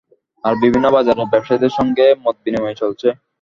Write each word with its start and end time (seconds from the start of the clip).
আর 0.43 0.53
বিভিন্ন 0.63 0.85
বাজারের 0.95 1.31
ব্যবসায়ীদের 1.31 1.75
সঙ্গে 1.77 2.05
মতবিনিময় 2.23 2.79
চলছে। 2.81 3.07